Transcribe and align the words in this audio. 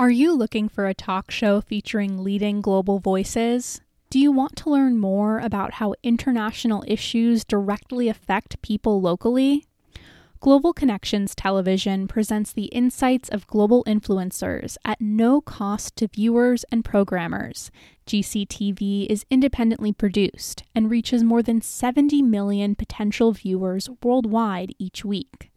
Are 0.00 0.10
you 0.10 0.34
looking 0.34 0.70
for 0.70 0.86
a 0.86 0.94
talk 0.94 1.30
show 1.30 1.60
featuring 1.60 2.24
leading 2.24 2.62
global 2.62 3.00
voices? 3.00 3.82
Do 4.08 4.18
you 4.18 4.32
want 4.32 4.56
to 4.56 4.70
learn 4.70 4.96
more 4.96 5.40
about 5.40 5.74
how 5.74 5.94
international 6.02 6.82
issues 6.88 7.44
directly 7.44 8.08
affect 8.08 8.62
people 8.62 9.02
locally? 9.02 9.66
Global 10.40 10.72
Connections 10.72 11.34
Television 11.34 12.08
presents 12.08 12.50
the 12.50 12.72
insights 12.72 13.28
of 13.28 13.46
global 13.46 13.84
influencers 13.84 14.78
at 14.86 15.02
no 15.02 15.42
cost 15.42 15.96
to 15.96 16.08
viewers 16.08 16.64
and 16.72 16.82
programmers. 16.82 17.70
GCTV 18.06 19.06
is 19.06 19.26
independently 19.28 19.92
produced 19.92 20.62
and 20.74 20.90
reaches 20.90 21.22
more 21.22 21.42
than 21.42 21.60
70 21.60 22.22
million 22.22 22.74
potential 22.74 23.32
viewers 23.32 23.90
worldwide 24.02 24.72
each 24.78 25.04
week. 25.04 25.49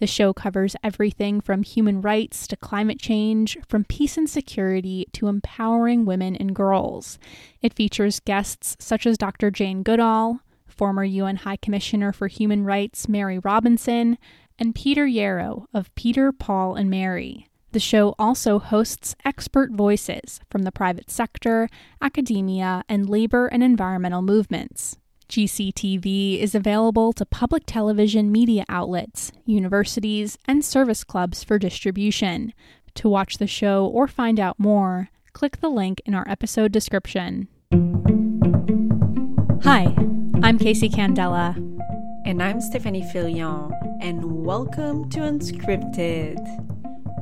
The 0.00 0.06
show 0.06 0.32
covers 0.32 0.76
everything 0.82 1.42
from 1.42 1.62
human 1.62 2.00
rights 2.00 2.46
to 2.48 2.56
climate 2.56 2.98
change, 2.98 3.58
from 3.68 3.84
peace 3.84 4.16
and 4.16 4.28
security 4.28 5.06
to 5.12 5.28
empowering 5.28 6.06
women 6.06 6.36
and 6.36 6.54
girls. 6.54 7.18
It 7.60 7.74
features 7.74 8.18
guests 8.18 8.76
such 8.80 9.06
as 9.06 9.18
Dr. 9.18 9.50
Jane 9.50 9.82
Goodall, 9.82 10.40
former 10.66 11.04
UN 11.04 11.36
High 11.36 11.58
Commissioner 11.58 12.12
for 12.12 12.28
Human 12.28 12.64
Rights 12.64 13.10
Mary 13.10 13.38
Robinson, 13.38 14.16
and 14.58 14.74
Peter 14.74 15.06
Yarrow 15.06 15.66
of 15.74 15.94
Peter, 15.94 16.32
Paul, 16.32 16.76
and 16.76 16.88
Mary. 16.88 17.46
The 17.72 17.78
show 17.78 18.14
also 18.18 18.58
hosts 18.58 19.14
expert 19.24 19.70
voices 19.70 20.40
from 20.50 20.62
the 20.62 20.72
private 20.72 21.10
sector, 21.10 21.68
academia, 22.00 22.84
and 22.88 23.08
labor 23.08 23.48
and 23.48 23.62
environmental 23.62 24.22
movements. 24.22 24.96
GCTV 25.30 26.40
is 26.40 26.56
available 26.56 27.12
to 27.12 27.24
public 27.24 27.62
television 27.64 28.32
media 28.32 28.64
outlets, 28.68 29.30
universities, 29.46 30.36
and 30.48 30.64
service 30.64 31.04
clubs 31.04 31.44
for 31.44 31.56
distribution. 31.56 32.52
To 32.96 33.08
watch 33.08 33.38
the 33.38 33.46
show 33.46 33.86
or 33.86 34.08
find 34.08 34.40
out 34.40 34.58
more, 34.58 35.10
click 35.32 35.60
the 35.60 35.68
link 35.68 36.02
in 36.04 36.16
our 36.16 36.28
episode 36.28 36.72
description. 36.72 37.46
Hi, 39.62 39.94
I'm 40.42 40.58
Casey 40.58 40.88
Candela. 40.88 41.54
And 42.26 42.42
I'm 42.42 42.60
Stephanie 42.60 43.08
Filion, 43.12 43.70
and 44.00 44.44
welcome 44.44 45.08
to 45.10 45.20
Unscripted. 45.20 46.38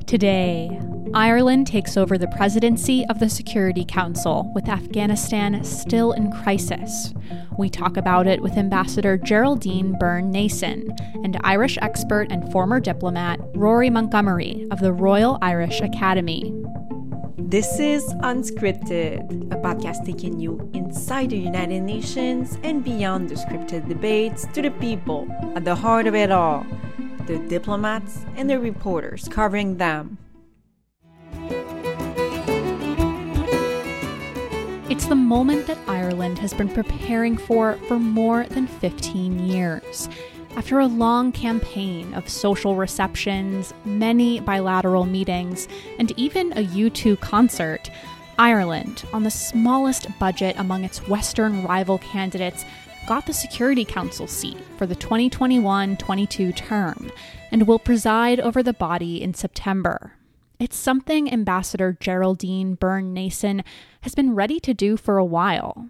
Today, 0.08 0.80
Ireland 1.12 1.66
takes 1.66 1.98
over 1.98 2.16
the 2.16 2.28
presidency 2.28 3.04
of 3.10 3.18
the 3.18 3.28
Security 3.28 3.84
Council 3.84 4.50
with 4.54 4.66
Afghanistan 4.66 5.62
still 5.62 6.12
in 6.12 6.32
crisis. 6.32 7.12
We 7.58 7.68
talk 7.68 7.98
about 7.98 8.26
it 8.26 8.40
with 8.40 8.56
Ambassador 8.56 9.18
Geraldine 9.18 9.98
Byrne 10.00 10.30
Nason 10.30 10.96
and 11.22 11.38
Irish 11.44 11.76
expert 11.82 12.28
and 12.32 12.50
former 12.50 12.80
diplomat 12.80 13.38
Rory 13.54 13.90
Montgomery 13.90 14.66
of 14.70 14.80
the 14.80 14.94
Royal 14.94 15.36
Irish 15.42 15.82
Academy. 15.82 16.54
This 17.36 17.78
is 17.78 18.02
Unscripted, 18.22 19.52
a 19.52 19.56
podcast 19.56 20.06
taking 20.06 20.40
you 20.40 20.70
inside 20.72 21.28
the 21.30 21.36
United 21.36 21.82
Nations 21.82 22.56
and 22.62 22.82
beyond 22.82 23.28
the 23.28 23.34
scripted 23.34 23.86
debates 23.86 24.46
to 24.54 24.62
the 24.62 24.70
people 24.70 25.28
at 25.54 25.66
the 25.66 25.74
heart 25.74 26.06
of 26.06 26.14
it 26.14 26.32
all 26.32 26.64
the 27.28 27.38
diplomats 27.40 28.24
and 28.36 28.48
their 28.48 28.58
reporters 28.58 29.28
covering 29.28 29.76
them. 29.76 30.16
It's 34.88 35.04
the 35.04 35.14
moment 35.14 35.66
that 35.66 35.76
Ireland 35.86 36.38
has 36.38 36.54
been 36.54 36.70
preparing 36.70 37.36
for 37.36 37.74
for 37.86 37.98
more 37.98 38.46
than 38.46 38.66
15 38.66 39.40
years. 39.40 40.08
After 40.56 40.78
a 40.78 40.86
long 40.86 41.30
campaign 41.30 42.14
of 42.14 42.30
social 42.30 42.74
receptions, 42.74 43.74
many 43.84 44.40
bilateral 44.40 45.04
meetings, 45.04 45.68
and 45.98 46.10
even 46.16 46.52
a 46.52 46.64
U2 46.64 47.20
concert, 47.20 47.90
Ireland, 48.38 49.04
on 49.12 49.24
the 49.24 49.30
smallest 49.30 50.06
budget 50.18 50.56
among 50.58 50.82
its 50.84 51.06
Western 51.06 51.62
rival 51.64 51.98
candidates, 51.98 52.64
got 53.06 53.26
the 53.26 53.32
Security 53.32 53.84
Council 53.84 54.26
seat 54.26 54.58
for 54.76 54.86
the 54.86 54.94
2021 54.94 55.96
22 55.96 56.52
term 56.52 57.10
and 57.50 57.66
will 57.66 57.78
preside 57.78 58.40
over 58.40 58.62
the 58.62 58.72
body 58.72 59.22
in 59.22 59.34
September. 59.34 60.12
It's 60.58 60.76
something 60.76 61.32
Ambassador 61.32 61.96
Geraldine 62.00 62.74
Byrne 62.74 63.14
Nason 63.14 63.62
has 64.00 64.14
been 64.14 64.34
ready 64.34 64.58
to 64.60 64.74
do 64.74 64.96
for 64.96 65.18
a 65.18 65.24
while 65.24 65.88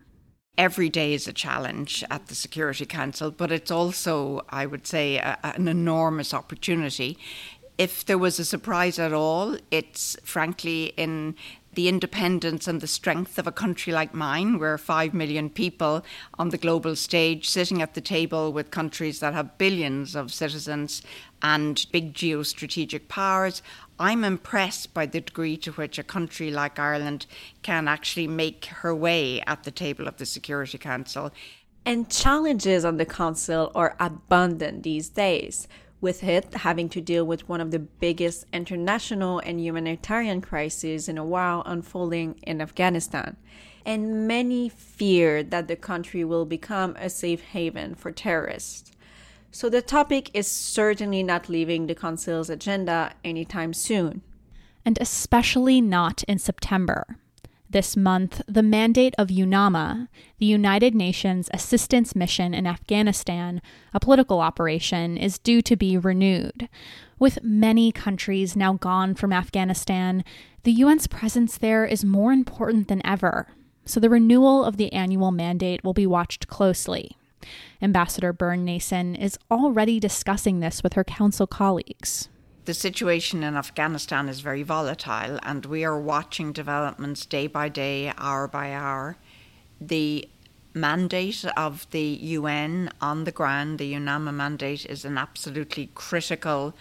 every 0.59 0.89
day 0.89 1.15
is 1.15 1.29
a 1.29 1.33
challenge 1.33 2.05
at 2.11 2.27
the 2.27 2.35
Security 2.35 2.85
Council, 2.85 3.31
but 3.31 3.53
it's 3.53 3.71
also, 3.71 4.43
I 4.51 4.67
would 4.67 4.87
say, 4.87 5.17
a, 5.17 5.39
an 5.45 5.69
enormous 5.69 6.35
opportunity. 6.35 7.17
If 7.79 8.05
there 8.05 8.19
was 8.19 8.41
a 8.41 8.45
surprise 8.45 8.99
at 8.99 9.13
all, 9.13 9.57
it's 9.71 10.17
frankly 10.25 10.93
in 10.97 11.37
the 11.79 11.89
independence 11.89 12.67
and 12.67 12.81
the 12.81 12.89
strength 12.89 13.39
of 13.39 13.47
a 13.47 13.53
country 13.53 13.93
like 13.93 14.13
mine, 14.13 14.59
where 14.59 14.77
5 14.77 15.15
million 15.15 15.49
people 15.49 16.05
on 16.37 16.49
the 16.49 16.59
global 16.59 16.97
stage 16.97 17.49
sitting 17.49 17.81
at 17.81 17.95
the 17.95 18.01
table 18.01 18.53
with 18.53 18.73
countries 18.73 19.21
that 19.21 19.33
have 19.33 19.57
billions 19.59 20.17
of 20.17 20.33
citizens 20.33 21.03
and 21.41 21.87
big 21.93 22.15
geostrategic 22.15 23.07
powers. 23.07 23.63
I'm 23.97 24.25
impressed 24.25 24.93
by 24.93 25.07
the 25.07 25.21
degree 25.21 25.57
to 25.59 25.71
which 25.71 26.01
a 26.01 26.03
country 26.03 26.51
like 26.51 26.81
Ireland 26.81 27.27
can 27.63 27.87
actually 27.87 28.27
make 28.27 28.65
her 28.65 28.93
way 28.93 29.41
at 29.43 29.63
the 29.63 29.71
table 29.71 30.09
of 30.09 30.17
the 30.17 30.27
Security 30.27 30.79
Council. 30.79 31.31
And 31.87 32.11
challenges 32.11 32.85
on 32.85 32.97
the 32.97 33.07
Council 33.07 33.71
are 33.77 33.95
abundant 34.01 34.83
these 34.83 35.11
days, 35.11 35.69
with 36.01 36.23
it 36.23 36.55
having 36.55 36.89
to 36.89 37.01
deal 37.01 37.25
with 37.25 37.49
one 37.49 37.61
of 37.61 37.71
the 37.71 37.79
biggest 37.79 38.47
international 38.53 39.41
and 39.41 39.61
humanitarian 39.61 40.41
crises 40.41 41.09
in 41.09 41.19
a 41.19 41.25
while 41.25 41.63
unfolding 41.67 42.39
in 42.43 42.61
Afghanistan. 42.61 43.37
And 43.85 44.29
many 44.29 44.69
fear 44.69 45.43
that 45.43 45.67
the 45.67 45.77
country 45.77 46.25
will 46.25 46.45
become 46.45 46.95
a 46.97 47.09
safe 47.09 47.43
haven 47.43 47.95
for 47.95 48.13
terrorists. 48.13 48.93
So 49.51 49.69
the 49.69 49.83
topic 49.83 50.31
is 50.35 50.47
certainly 50.47 51.23
not 51.23 51.49
leaving 51.49 51.87
the 51.87 51.95
Council's 51.95 52.51
agenda 52.51 53.15
anytime 53.25 53.73
soon. 53.73 54.23
And 54.85 54.99
especially 55.01 55.81
not 55.81 56.23
in 56.25 56.39
September. 56.39 57.19
This 57.71 57.99
month, 57.99 58.41
the 58.49 58.63
mandate 58.63 59.15
of 59.19 59.29
UNAMA, 59.29 60.09
the 60.39 60.47
United 60.47 60.95
Nations 60.95 61.51
Assistance 61.53 62.17
Mission 62.17 62.55
in 62.55 62.67
Afghanistan, 62.67 63.61
a 63.93 64.01
political 64.01 64.41
operation, 64.41 65.19
is 65.19 65.39
due 65.39 65.61
to 65.61 65.77
be 65.77 65.99
renewed. 65.99 66.71
With 67.19 67.43
many 67.43 67.93
countries 67.93 68.57
now 68.57 68.73
gone 68.73 69.15
from 69.15 69.35
Afghanistan, 69.35 70.25
the 70.63 70.83
UN's 70.83 71.07
presence 71.07 71.59
there 71.59 71.85
is 71.85 72.07
more 72.07 72.33
important 72.33 72.89
than 72.89 73.05
ever. 73.07 73.49
So 73.85 74.01
the 74.01 74.09
renewal 74.09 74.65
of 74.65 74.79
the 74.79 74.91
annual 74.95 75.31
mandate 75.31 75.85
will 75.85 75.93
be 75.93 76.07
watched 76.07 76.49
closely. 76.49 77.19
Ambassador 77.83 78.33
Byrne 78.33 78.65
Nason 78.65 79.15
is 79.15 79.39
already 79.51 80.01
discussing 80.01 80.61
this 80.61 80.83
with 80.83 80.95
her 80.95 81.05
council 81.05 81.47
colleagues. 81.47 82.31
The 82.69 82.75
situation 82.75 83.43
in 83.43 83.57
Afghanistan 83.57 84.29
is 84.29 84.41
very 84.41 84.63
volatile, 84.63 85.39
and 85.43 85.65
we 85.65 85.87
are 85.87 85.99
watching 85.99 86.53
developments 86.53 87.25
day 87.25 87.47
by 87.47 87.71
day, 87.71 88.13
hour 88.19 88.47
by 88.47 88.75
hour. 88.75 89.17
The 89.81 90.29
mandate 90.75 91.47
of 91.57 91.87
the 91.93 92.03
UN 92.03 92.91
on 93.01 93.25
the 93.25 93.33
ground, 93.33 93.79
the 93.79 93.95
UNAMA 93.95 94.35
mandate, 94.35 94.85
is 94.85 95.07
an 95.07 95.17
absolutely 95.17 95.89
critical 95.95 96.75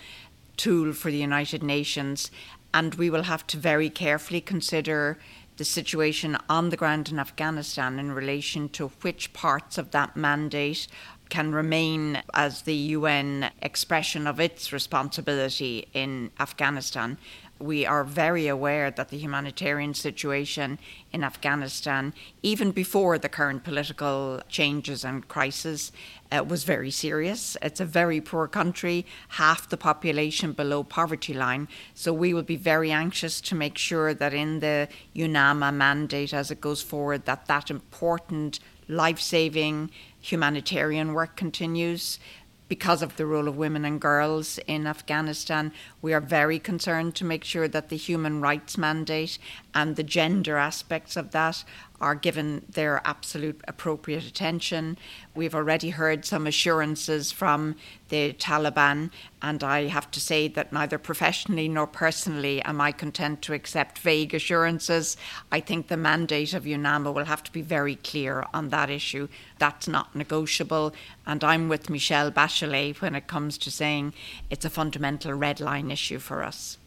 tool 0.57 0.91
for 0.91 1.09
the 1.09 1.19
United 1.19 1.63
Nations, 1.63 2.31
and 2.73 2.95
we 2.95 3.09
will 3.09 3.23
have 3.23 3.47
to 3.47 3.55
very 3.55 3.89
carefully 3.89 4.41
consider 4.41 5.17
the 5.55 5.63
situation 5.63 6.37
on 6.49 6.69
the 6.69 6.75
ground 6.75 7.07
in 7.09 7.17
Afghanistan 7.17 7.97
in 7.97 8.11
relation 8.11 8.67
to 8.69 8.89
which 9.03 9.31
parts 9.31 9.77
of 9.77 9.91
that 9.91 10.17
mandate 10.17 10.89
can 11.29 11.51
remain 11.51 12.21
as 12.33 12.61
the 12.63 12.75
UN 12.75 13.51
expression 13.61 14.27
of 14.27 14.39
its 14.39 14.71
responsibility 14.71 15.87
in 15.93 16.31
Afghanistan. 16.39 17.17
We 17.59 17.85
are 17.85 18.03
very 18.03 18.47
aware 18.47 18.91
that 18.91 19.09
the 19.09 19.17
humanitarian 19.17 19.93
situation 19.93 20.79
in 21.11 21.23
Afghanistan, 21.23 22.13
even 22.43 22.71
before 22.71 23.17
the 23.17 23.29
current 23.29 23.63
political 23.63 24.41
changes 24.47 25.03
and 25.03 25.27
crisis, 25.27 25.91
uh, 26.31 26.43
was 26.43 26.63
very 26.63 26.91
serious. 26.91 27.57
It's 27.61 27.79
a 27.79 27.85
very 27.85 28.21
poor 28.21 28.47
country, 28.47 29.05
half 29.29 29.69
the 29.69 29.77
population 29.77 30.51
below 30.51 30.83
poverty 30.83 31.33
line. 31.33 31.67
So 31.93 32.13
we 32.13 32.33
will 32.33 32.43
be 32.43 32.57
very 32.57 32.91
anxious 32.91 33.41
to 33.41 33.55
make 33.55 33.77
sure 33.77 34.13
that 34.13 34.33
in 34.33 34.59
the 34.59 34.87
UNAMA 35.15 35.73
mandate 35.73 36.33
as 36.33 36.51
it 36.51 36.61
goes 36.61 36.81
forward, 36.81 37.25
that 37.25 37.47
that 37.47 37.71
important 37.71 38.59
life-saving 38.87 39.89
humanitarian 40.19 41.13
work 41.13 41.35
continues 41.35 42.19
because 42.67 43.01
of 43.01 43.15
the 43.15 43.25
role 43.25 43.47
of 43.47 43.57
women 43.57 43.85
and 43.85 44.01
girls 44.01 44.57
in 44.67 44.87
Afghanistan, 44.87 45.71
we 46.01 46.13
are 46.13 46.21
very 46.21 46.59
concerned 46.59 47.15
to 47.15 47.25
make 47.25 47.43
sure 47.43 47.67
that 47.67 47.89
the 47.89 47.97
human 47.97 48.41
rights 48.41 48.77
mandate 48.77 49.37
and 49.73 49.95
the 49.95 50.03
gender 50.03 50.57
aspects 50.57 51.15
of 51.15 51.31
that 51.31 51.63
are 51.99 52.15
given 52.15 52.63
their 52.69 53.01
absolute 53.05 53.61
appropriate 53.67 54.23
attention. 54.23 54.97
We've 55.33 55.55
already 55.55 55.89
heard 55.89 56.25
some 56.25 56.45
assurances 56.45 57.31
from 57.31 57.75
the 58.09 58.33
Taliban, 58.33 59.11
and 59.41 59.63
I 59.63 59.87
have 59.87 60.11
to 60.11 60.19
say 60.19 60.47
that 60.49 60.71
neither 60.71 60.97
professionally 60.97 61.67
nor 61.67 61.87
personally 61.87 62.61
am 62.61 62.79
I 62.79 62.91
content 62.91 63.41
to 63.43 63.53
accept 63.53 63.99
vague 63.99 64.33
assurances. 64.33 65.17
I 65.51 65.59
think 65.59 65.87
the 65.87 65.97
mandate 65.97 66.53
of 66.53 66.63
UNAMA 66.63 67.13
will 67.13 67.25
have 67.25 67.43
to 67.43 67.51
be 67.51 67.61
very 67.61 67.95
clear 67.95 68.45
on 68.53 68.69
that 68.69 68.89
issue. 68.89 69.27
That's 69.57 69.87
not 69.87 70.15
negotiable, 70.15 70.93
and 71.25 71.43
I'm 71.43 71.67
with 71.67 71.89
Michelle 71.89 72.31
Bachelet 72.31 73.01
when 73.01 73.15
it 73.15 73.27
comes 73.27 73.57
to 73.59 73.71
saying 73.71 74.13
it's 74.49 74.65
a 74.65 74.69
fundamental 74.69 75.33
red 75.33 75.59
line 75.59 75.91
issue 75.91 76.19
for 76.19 76.43
us. 76.43 76.77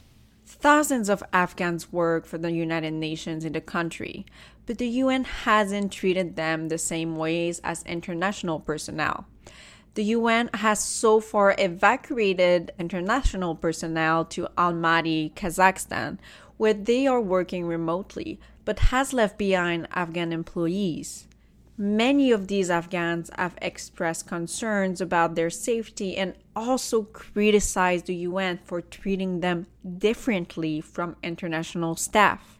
Thousands 0.60 1.08
of 1.08 1.22
Afghans 1.32 1.90
work 1.90 2.26
for 2.26 2.36
the 2.36 2.52
United 2.52 2.92
Nations 2.92 3.46
in 3.46 3.54
the 3.54 3.62
country, 3.62 4.26
but 4.66 4.76
the 4.76 4.88
UN 4.88 5.24
hasn't 5.24 5.90
treated 5.90 6.36
them 6.36 6.68
the 6.68 6.76
same 6.76 7.16
ways 7.16 7.62
as 7.64 7.82
international 7.84 8.60
personnel. 8.60 9.24
The 9.94 10.04
UN 10.04 10.50
has 10.52 10.84
so 10.84 11.18
far 11.18 11.54
evacuated 11.56 12.72
international 12.78 13.54
personnel 13.54 14.26
to 14.26 14.48
Almaty, 14.58 15.32
Kazakhstan, 15.32 16.18
where 16.58 16.74
they 16.74 17.06
are 17.06 17.22
working 17.22 17.64
remotely, 17.64 18.38
but 18.66 18.90
has 18.90 19.14
left 19.14 19.38
behind 19.38 19.88
Afghan 19.92 20.30
employees. 20.30 21.26
Many 21.82 22.30
of 22.30 22.48
these 22.48 22.68
Afghans 22.68 23.30
have 23.38 23.56
expressed 23.62 24.26
concerns 24.26 25.00
about 25.00 25.34
their 25.34 25.48
safety 25.48 26.14
and 26.14 26.34
also 26.54 27.04
criticized 27.04 28.04
the 28.04 28.16
UN 28.16 28.58
for 28.62 28.82
treating 28.82 29.40
them 29.40 29.66
differently 29.96 30.82
from 30.82 31.16
international 31.22 31.96
staff. 31.96 32.58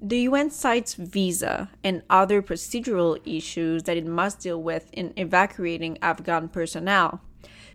The 0.00 0.20
UN 0.20 0.48
cites 0.48 0.94
visa 0.94 1.68
and 1.84 2.02
other 2.08 2.40
procedural 2.40 3.20
issues 3.26 3.82
that 3.82 3.98
it 3.98 4.06
must 4.06 4.40
deal 4.40 4.62
with 4.62 4.88
in 4.94 5.12
evacuating 5.18 5.98
Afghan 6.00 6.48
personnel. 6.48 7.20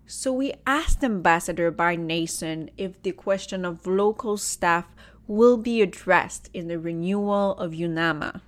So 0.07 0.33
we 0.33 0.53
asked 0.65 1.03
Ambassador 1.03 1.69
Byrne-Nason 1.69 2.71
if 2.75 2.99
the 3.03 3.11
question 3.11 3.65
of 3.65 3.85
local 3.85 4.35
staff 4.35 4.87
will 5.27 5.57
be 5.57 5.83
addressed 5.83 6.49
in 6.55 6.69
the 6.69 6.79
renewal 6.79 7.51
of 7.59 7.73
UNAMA. 7.73 8.41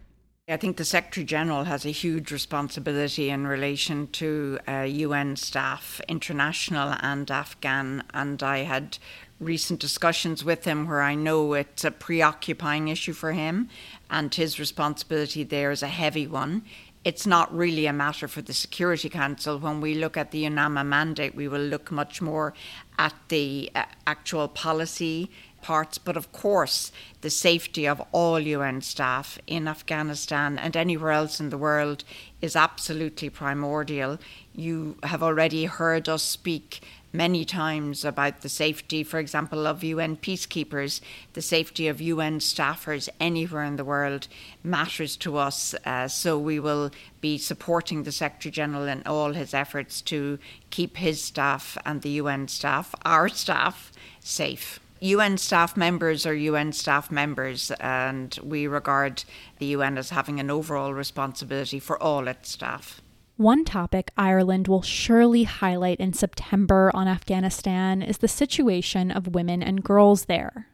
I 0.50 0.58
think 0.58 0.78
the 0.78 0.86
Secretary 0.86 1.26
General 1.26 1.66
has 1.66 1.86
a 1.86 1.92
huge 1.92 2.32
responsibility 2.32 3.30
in 3.30 3.46
relation 3.46 4.08
to 4.14 4.58
uh, 4.68 4.82
UN 4.82 5.36
staff, 5.36 6.02
international 6.08 6.96
and 7.02 7.30
Afghan. 7.30 8.04
And 8.16 8.42
I 8.42 8.60
had 8.60 8.98
recent 9.40 9.80
discussions 9.80 10.44
with 10.44 10.66
him 10.66 10.88
where 10.88 11.02
I 11.02 11.14
know 11.14 11.54
it's 11.54 11.84
a 11.84 11.92
preoccupying 11.92 12.88
issue 12.88 13.14
for 13.14 13.32
him, 13.32 13.70
and 14.10 14.34
his 14.34 14.60
responsibility 14.60 15.44
there 15.44 15.70
is 15.70 15.84
a 15.84 15.88
heavy 15.88 16.26
one. 16.26 16.64
It's 17.06 17.28
not 17.28 17.56
really 17.56 17.86
a 17.86 17.94
matter 17.94 18.28
for 18.28 18.42
the 18.42 18.54
Security 18.54 19.08
Council. 19.08 19.60
When 19.60 19.82
we 19.82 19.94
look 19.94 20.18
at 20.18 20.32
the 20.32 20.46
UNAMA 20.46 20.84
mandate, 20.84 21.36
we 21.36 21.48
will 21.48 21.62
look 21.62 21.92
much 21.92 22.24
more 22.24 22.56
at 22.98 23.14
the 23.30 23.70
uh, 23.76 23.84
actual 24.08 24.48
policy 24.48 25.30
parts, 25.62 25.98
but 25.98 26.18
of 26.18 26.32
course, 26.32 26.92
the 27.22 27.30
safety 27.30 27.88
of 27.88 28.02
all 28.12 28.40
UN 28.40 28.82
staff 28.82 29.38
in 29.48 29.68
Afghanistan 29.68 30.58
and 30.58 30.76
anywhere 30.76 31.12
else 31.12 31.40
in 31.40 31.50
the 31.50 31.58
world 31.58 32.04
is 32.42 32.56
absolutely 32.56 33.30
primordial. 33.30 34.18
You 34.54 34.98
have 35.04 35.22
already 35.24 35.66
heard 35.66 36.08
us 36.08 36.24
speak 36.24 36.82
many 37.12 37.44
times 37.44 38.06
about 38.06 38.42
the 38.42 38.50
safety, 38.50 39.04
for 39.04 39.20
example, 39.20 39.66
of 39.66 39.84
UN 39.84 40.16
peacekeepers, 40.16 41.02
the 41.34 41.42
safety 41.42 41.88
of 41.88 42.02
UN 42.02 42.40
staffers 42.40 43.10
anywhere 43.20 43.64
in 43.64 43.78
the 43.78 43.86
world 43.86 44.28
matters 44.64 45.18
to 45.18 45.38
us. 45.38 45.74
Uh, 45.86 46.08
so 46.08 46.38
we 46.38 46.60
will 46.60 46.92
be 47.22 47.38
supporting 47.38 48.04
the 48.04 48.12
Secretary 48.12 48.52
General 48.52 48.88
in 48.88 49.04
all 49.06 49.34
his 49.34 49.54
efforts 49.54 50.02
to 50.02 50.38
keep 50.70 50.98
his 50.98 51.24
staff 51.24 51.78
and 51.86 52.02
the 52.02 52.22
UN 52.22 52.48
staff, 52.48 52.94
our 53.04 53.28
staff, 53.28 53.92
safe. 54.20 54.80
UN 55.02 55.38
staff 55.38 55.78
members 55.78 56.26
are 56.26 56.34
UN 56.34 56.74
staff 56.74 57.10
members, 57.10 57.72
and 57.80 58.38
we 58.44 58.68
regard 58.68 59.24
the 59.58 59.68
UN 59.68 59.98
as 59.98 60.10
having 60.10 60.40
an 60.40 60.50
overall 60.50 60.94
responsibility 60.94 61.80
for 61.80 62.02
all 62.02 62.28
its 62.28 62.50
staff. 62.50 63.02
One 63.38 63.64
topic 63.64 64.12
Ireland 64.18 64.68
will 64.68 64.82
surely 64.82 65.44
highlight 65.44 66.00
in 66.00 66.12
September 66.12 66.92
on 66.94 67.08
Afghanistan 67.08 68.02
is 68.02 68.18
the 68.18 68.28
situation 68.28 69.12
of 69.12 69.34
women 69.34 69.64
and 69.64 69.82
girls 69.82 70.26
there. 70.26 70.68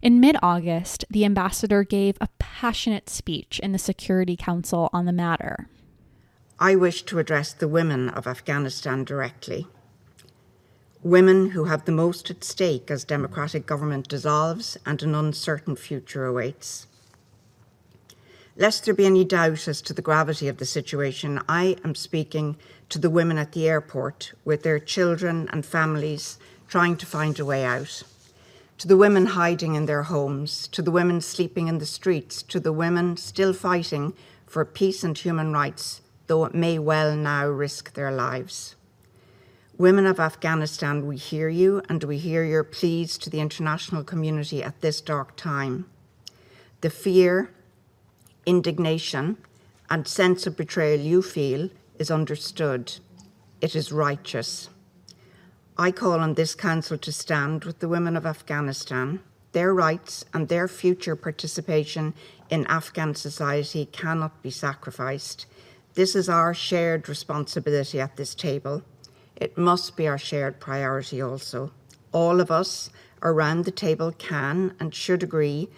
In 0.00 0.18
mid 0.18 0.36
August, 0.42 1.04
the 1.10 1.26
ambassador 1.26 1.84
gave 1.84 2.16
a 2.20 2.28
passionate 2.38 3.10
speech 3.10 3.58
in 3.58 3.72
the 3.72 3.78
Security 3.78 4.36
Council 4.36 4.88
on 4.92 5.04
the 5.04 5.12
matter. 5.12 5.68
I 6.58 6.76
wish 6.76 7.02
to 7.02 7.18
address 7.18 7.52
the 7.52 7.68
women 7.68 8.08
of 8.08 8.26
Afghanistan 8.26 9.04
directly 9.04 9.66
women 11.02 11.50
who 11.50 11.64
have 11.64 11.84
the 11.84 11.92
most 11.92 12.28
at 12.30 12.42
stake 12.42 12.90
as 12.90 13.04
democratic 13.04 13.66
government 13.66 14.08
dissolves 14.08 14.76
and 14.84 15.02
an 15.02 15.14
uncertain 15.14 15.76
future 15.76 16.24
awaits. 16.24 16.86
Lest 18.56 18.84
there 18.84 18.94
be 18.94 19.06
any 19.06 19.24
doubt 19.24 19.68
as 19.68 19.80
to 19.82 19.92
the 19.92 20.02
gravity 20.02 20.48
of 20.48 20.58
the 20.58 20.66
situation, 20.66 21.40
I 21.48 21.76
am 21.84 21.94
speaking 21.94 22.56
to 22.88 22.98
the 22.98 23.10
women 23.10 23.38
at 23.38 23.52
the 23.52 23.68
airport 23.68 24.32
with 24.44 24.64
their 24.64 24.80
children 24.80 25.48
and 25.52 25.64
families 25.64 26.38
trying 26.66 26.96
to 26.96 27.06
find 27.06 27.38
a 27.38 27.44
way 27.44 27.64
out. 27.64 28.02
To 28.78 28.88
the 28.88 28.96
women 28.96 29.26
hiding 29.26 29.76
in 29.76 29.86
their 29.86 30.04
homes, 30.04 30.66
to 30.68 30.82
the 30.82 30.90
women 30.90 31.20
sleeping 31.20 31.68
in 31.68 31.78
the 31.78 31.86
streets, 31.86 32.42
to 32.42 32.58
the 32.58 32.72
women 32.72 33.16
still 33.16 33.52
fighting 33.52 34.14
for 34.46 34.64
peace 34.64 35.04
and 35.04 35.16
human 35.16 35.52
rights, 35.52 36.00
though 36.26 36.44
it 36.44 36.54
may 36.54 36.78
well 36.78 37.14
now 37.14 37.46
risk 37.46 37.94
their 37.94 38.10
lives. 38.10 38.74
Women 39.78 40.06
of 40.06 40.18
Afghanistan, 40.18 41.06
we 41.06 41.16
hear 41.16 41.48
you 41.48 41.82
and 41.88 42.02
we 42.02 42.18
hear 42.18 42.42
your 42.42 42.64
pleas 42.64 43.16
to 43.18 43.30
the 43.30 43.38
international 43.38 44.02
community 44.02 44.60
at 44.60 44.80
this 44.80 45.00
dark 45.00 45.36
time. 45.36 45.86
The 46.80 46.90
fear, 46.90 47.52
indignation, 48.44 49.36
and 49.88 50.08
sense 50.08 50.48
of 50.48 50.56
betrayal 50.56 50.98
you 50.98 51.22
feel 51.22 51.70
is 51.96 52.10
understood. 52.10 52.98
It 53.60 53.76
is 53.76 53.92
righteous. 53.92 54.68
I 55.78 55.92
call 55.92 56.18
on 56.18 56.34
this 56.34 56.56
Council 56.56 56.98
to 56.98 57.12
stand 57.12 57.62
with 57.62 57.78
the 57.78 57.88
women 57.88 58.16
of 58.16 58.26
Afghanistan. 58.26 59.20
Their 59.52 59.72
rights 59.72 60.24
and 60.34 60.48
their 60.48 60.66
future 60.66 61.14
participation 61.14 62.14
in 62.50 62.66
Afghan 62.66 63.14
society 63.14 63.86
cannot 63.86 64.42
be 64.42 64.50
sacrificed. 64.50 65.46
This 65.94 66.16
is 66.16 66.28
our 66.28 66.52
shared 66.52 67.08
responsibility 67.08 68.00
at 68.00 68.16
this 68.16 68.34
table. 68.34 68.82
It 69.40 69.56
must 69.56 69.96
be 69.96 70.08
our 70.08 70.18
shared 70.18 70.58
priority 70.58 71.22
also. 71.22 71.70
All 72.10 72.40
of 72.40 72.50
us 72.50 72.90
around 73.22 73.64
the 73.64 73.70
table 73.70 74.12
can 74.12 74.74
and 74.80 74.92
should 74.92 75.22
agree 75.22 75.68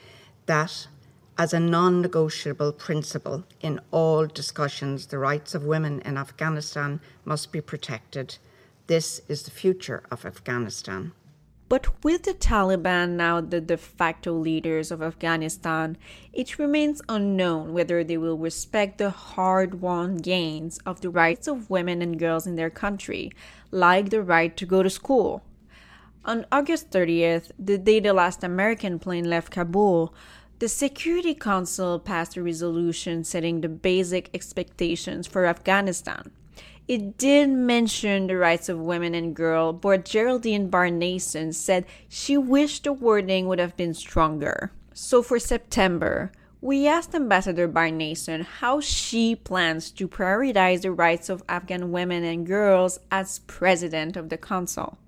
that, 0.47 0.89
as 1.37 1.53
a 1.53 1.61
non 1.61 2.01
negotiable 2.01 2.73
principle 2.73 3.45
in 3.61 3.79
all 3.91 4.27
discussions, 4.27 5.07
the 5.07 5.19
rights 5.19 5.55
of 5.55 5.65
women 5.65 6.01
in 6.01 6.17
Afghanistan 6.17 7.01
must 7.25 7.53
be 7.53 7.61
protected. 7.61 8.39
This 8.87 9.21
is 9.29 9.43
the 9.43 9.51
future 9.51 10.03
of 10.11 10.25
Afghanistan. 10.25 11.13
But 11.71 12.03
with 12.03 12.25
the 12.25 12.35
Taliban 12.35 13.11
now 13.11 13.41
the 13.41 13.61
de 13.61 13.77
facto 13.77 14.33
leaders 14.33 14.91
of 14.91 15.01
Afghanistan, 15.01 15.97
it 16.33 16.59
remains 16.59 17.01
unknown 17.09 17.73
whether 17.73 18.03
they 18.03 18.19
will 18.19 18.37
respect 18.37 18.99
the 18.99 19.11
hard 19.11 19.81
won 19.81 20.17
gains 20.17 20.81
of 20.85 21.01
the 21.01 21.11
rights 21.11 21.47
of 21.47 21.71
women 21.71 22.03
and 22.03 22.19
girls 22.19 22.45
in 22.45 22.57
their 22.57 22.71
country, 22.71 23.31
like 23.71 24.11
the 24.11 24.21
right 24.21 24.57
to 24.57 24.67
go 24.67 24.83
to 24.83 24.91
school. 24.91 25.45
On 26.25 26.45
August 26.51 26.91
30th, 26.91 27.53
the 27.57 27.79
day 27.79 28.01
the 28.01 28.13
last 28.13 28.43
American 28.43 28.99
plane 28.99 29.31
left 29.31 29.53
Kabul, 29.53 30.13
the 30.59 30.69
Security 30.69 31.35
Council 31.37 32.01
passed 32.01 32.37
a 32.37 32.43
resolution 32.43 33.23
setting 33.23 33.61
the 33.61 33.69
basic 33.69 34.29
expectations 34.35 35.29
for 35.29 35.47
Afghanistan. 35.47 36.33
It 36.91 37.19
did 37.19 37.51
mention 37.51 38.27
the 38.27 38.37
rights 38.37 38.69
of 38.69 38.81
women 38.81 39.15
and 39.15 39.33
girls, 39.33 39.77
but 39.81 40.05
Geraldine 40.05 40.71
Byrne-Nason 40.71 41.53
said 41.53 41.87
she 42.09 42.37
wished 42.37 42.83
the 42.83 42.93
wording 42.93 43.47
would 43.47 43.61
have 43.61 43.77
been 43.77 43.95
stronger. 43.95 44.73
So 44.93 45.23
for 45.23 45.39
September, 45.39 46.33
we 46.61 46.89
asked 46.89 47.15
Ambassador 47.15 47.69
Byrne-Nason 47.69 48.41
how 48.41 48.81
she 48.81 49.37
plans 49.37 49.93
to 49.93 50.09
prioritize 50.09 50.83
the 50.83 50.91
rights 50.91 51.29
of 51.29 51.45
Afghan 51.49 51.93
women 51.93 52.25
and 52.25 52.45
girls 52.45 52.99
as 53.09 53.39
president 53.47 54.17
of 54.17 54.29
the 54.29 54.37
council. 54.37 54.99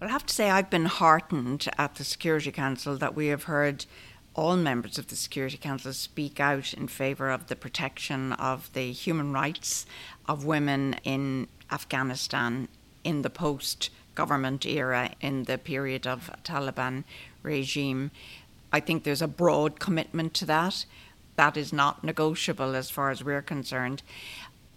Well, 0.00 0.10
I 0.10 0.12
have 0.12 0.26
to 0.26 0.34
say, 0.34 0.50
I've 0.50 0.68
been 0.68 0.86
heartened 0.86 1.68
at 1.78 1.94
the 1.94 2.02
Security 2.02 2.50
Council 2.50 2.96
that 2.96 3.14
we 3.14 3.28
have 3.28 3.44
heard 3.44 3.86
all 4.34 4.56
members 4.56 4.98
of 4.98 5.06
the 5.08 5.16
Security 5.16 5.56
Council 5.56 5.92
speak 5.92 6.40
out 6.40 6.74
in 6.74 6.88
favour 6.88 7.30
of 7.30 7.46
the 7.46 7.56
protection 7.56 8.32
of 8.32 8.72
the 8.72 8.92
human 8.92 9.32
rights 9.32 9.86
of 10.26 10.44
women 10.44 10.96
in 11.04 11.46
Afghanistan 11.70 12.68
in 13.04 13.22
the 13.22 13.30
post 13.30 13.90
government 14.14 14.64
era, 14.66 15.10
in 15.20 15.44
the 15.44 15.58
period 15.58 16.06
of 16.06 16.30
Taliban 16.44 17.04
regime. 17.42 18.10
I 18.72 18.80
think 18.80 19.04
there's 19.04 19.22
a 19.22 19.28
broad 19.28 19.78
commitment 19.78 20.34
to 20.34 20.46
that. 20.46 20.84
that 21.36 21.56
is 21.56 21.72
not 21.72 22.04
negotiable 22.04 22.76
as 22.76 22.90
far 22.90 23.10
as 23.10 23.24
we're 23.24 23.42
concerned. 23.42 24.02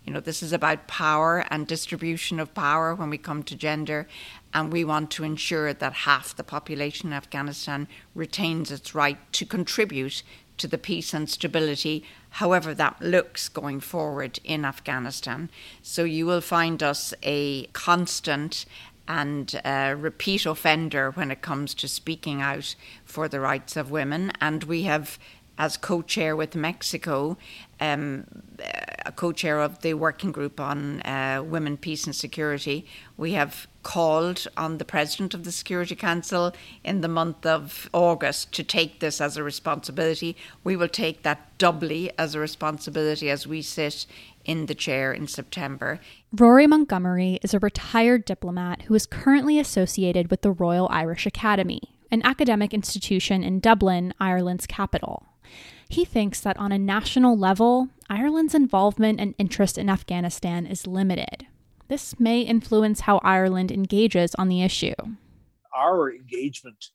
You 0.08 0.14
know, 0.14 0.22
this 0.22 0.42
is 0.42 0.54
about 0.54 0.88
power 0.88 1.46
and 1.52 1.68
distribution 1.68 2.40
of 2.40 2.54
power 2.54 2.96
when 2.96 3.10
we 3.10 3.18
come 3.18 3.44
to 3.44 3.56
gender, 3.58 4.08
and 4.54 4.72
we 4.72 4.86
want 4.86 5.12
to 5.12 5.26
ensure 5.26 5.74
that 5.74 5.94
half 5.94 6.34
the 6.34 6.46
population 6.46 7.10
in 7.10 7.14
Afghanistan 7.14 7.90
retains 8.16 8.72
its 8.72 8.96
right 8.96 9.18
to 9.34 9.46
contribute 9.46 10.24
to 10.60 10.68
the 10.68 10.78
peace 10.78 11.14
and 11.14 11.30
stability, 11.30 12.06
however 12.30 12.74
that 12.74 13.02
looks 13.02 13.50
going 13.50 13.82
forward 13.82 14.40
in 14.46 14.64
Afghanistan. 14.64 15.50
So 15.82 16.06
you 16.06 16.26
will 16.26 16.40
find 16.40 16.82
us 16.82 17.14
a 17.22 17.66
constant 17.74 18.66
and 19.10 19.60
a 19.64 19.94
repeat 19.94 20.46
offender 20.46 21.12
when 21.12 21.32
it 21.32 21.42
comes 21.42 21.74
to 21.74 21.88
speaking 21.88 22.42
out 22.42 22.76
for 23.06 23.28
the 23.28 23.40
rights 23.40 23.78
of 23.78 23.92
women. 23.92 24.32
And 24.42 24.64
we 24.66 24.84
have, 24.84 25.18
as 25.58 25.78
co 25.78 26.02
chair 26.02 26.36
with 26.36 26.56
Mexico, 26.56 27.38
um, 27.80 28.26
a 29.06 29.12
co 29.12 29.32
chair 29.32 29.60
of 29.60 29.82
the 29.82 29.94
working 29.94 30.32
group 30.32 30.60
on 30.60 31.02
uh, 31.02 31.44
women, 31.46 31.78
peace, 31.78 32.06
and 32.06 32.16
security, 32.16 32.86
we 33.18 33.34
have 33.34 33.68
called 33.84 34.48
on 34.58 34.78
the 34.78 34.86
president 34.86 35.34
of 35.34 35.46
the 35.46 35.52
Security 35.52 35.96
Council 35.96 36.54
in 36.84 37.02
the 37.02 37.08
month 37.08 37.46
of 37.46 37.90
August 37.94 38.52
to 38.52 38.64
take 38.64 39.00
this 39.00 39.22
as 39.22 39.38
a 39.38 39.44
responsibility. 39.44 40.36
We 40.64 40.76
will 40.76 40.90
take 40.90 41.24
that 41.24 41.58
doubly 41.58 42.12
as 42.18 42.36
a 42.36 42.40
responsibility 42.40 43.30
as 43.30 43.48
we 43.48 43.62
sit 43.62 44.06
in 44.44 44.66
the 44.66 44.76
chair 44.76 45.14
in 45.14 45.28
September. 45.28 46.00
Rory 46.34 46.68
Montgomery 46.68 47.40
is 47.44 47.54
a 47.54 47.60
retired 47.60 48.26
diplomat 48.26 48.84
who 48.84 48.96
is 48.96 49.06
currently 49.06 49.60
associated 49.60 50.32
with 50.32 50.42
the 50.42 50.52
Royal 50.52 50.88
Irish 50.90 51.26
Academy, 51.26 51.82
an 52.12 52.22
academic 52.26 52.74
institution 52.74 53.44
in 53.44 53.60
Dublin, 53.60 54.14
Ireland's 54.20 54.66
capital. 54.66 55.26
He 55.90 56.06
thinks 56.06 56.42
that 56.42 56.58
on 56.58 56.72
a 56.72 56.78
national 56.78 57.38
level, 57.38 57.90
Ireland's 58.10 58.56
involvement 58.56 59.20
and 59.20 59.34
interest 59.38 59.78
in 59.78 59.90
Afghanistan 59.90 60.66
is 60.66 60.88
limited. 60.88 61.48
This 61.88 62.20
may 62.20 62.42
influence 62.42 63.02
how 63.02 63.20
Ireland 63.24 63.72
engages 63.72 64.36
on 64.36 64.50
the 64.50 64.62
issue. 64.62 64.96
Our 65.74 66.12
engagement 66.12 66.88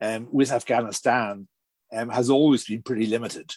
um, 0.00 0.28
with 0.30 0.52
Afghanistan 0.52 1.48
um, 1.92 2.08
has 2.10 2.30
always 2.30 2.64
been 2.64 2.82
pretty 2.82 3.06
limited. 3.06 3.52